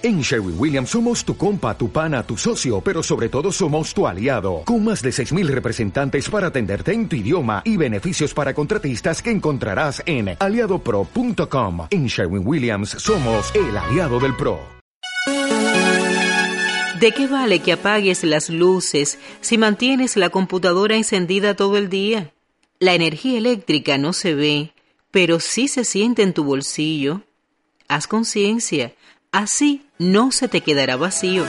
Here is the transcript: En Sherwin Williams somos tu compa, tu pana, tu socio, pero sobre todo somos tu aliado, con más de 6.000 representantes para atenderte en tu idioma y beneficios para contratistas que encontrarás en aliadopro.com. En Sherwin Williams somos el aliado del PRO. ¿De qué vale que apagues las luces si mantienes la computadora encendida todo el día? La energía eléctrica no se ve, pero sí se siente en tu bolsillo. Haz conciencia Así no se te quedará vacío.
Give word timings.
En 0.00 0.20
Sherwin 0.20 0.54
Williams 0.56 0.90
somos 0.90 1.24
tu 1.24 1.36
compa, 1.36 1.76
tu 1.76 1.90
pana, 1.90 2.22
tu 2.22 2.36
socio, 2.36 2.80
pero 2.80 3.02
sobre 3.02 3.28
todo 3.28 3.50
somos 3.50 3.92
tu 3.92 4.06
aliado, 4.06 4.62
con 4.64 4.84
más 4.84 5.02
de 5.02 5.10
6.000 5.10 5.48
representantes 5.48 6.30
para 6.30 6.46
atenderte 6.46 6.92
en 6.92 7.08
tu 7.08 7.16
idioma 7.16 7.62
y 7.64 7.76
beneficios 7.76 8.32
para 8.32 8.54
contratistas 8.54 9.20
que 9.20 9.32
encontrarás 9.32 10.00
en 10.06 10.36
aliadopro.com. 10.38 11.88
En 11.90 12.06
Sherwin 12.06 12.46
Williams 12.46 12.90
somos 12.90 13.52
el 13.56 13.76
aliado 13.76 14.20
del 14.20 14.36
PRO. 14.36 14.60
¿De 17.00 17.10
qué 17.10 17.26
vale 17.26 17.58
que 17.58 17.72
apagues 17.72 18.22
las 18.22 18.50
luces 18.50 19.18
si 19.40 19.58
mantienes 19.58 20.16
la 20.16 20.30
computadora 20.30 20.94
encendida 20.94 21.56
todo 21.56 21.76
el 21.76 21.88
día? 21.88 22.32
La 22.78 22.94
energía 22.94 23.36
eléctrica 23.36 23.98
no 23.98 24.12
se 24.12 24.36
ve, 24.36 24.72
pero 25.10 25.40
sí 25.40 25.66
se 25.66 25.84
siente 25.84 26.22
en 26.22 26.34
tu 26.34 26.44
bolsillo. 26.44 27.22
Haz 27.88 28.06
conciencia 28.06 28.92
Así 29.32 29.82
no 29.98 30.32
se 30.32 30.48
te 30.48 30.62
quedará 30.62 30.96
vacío. 30.96 31.44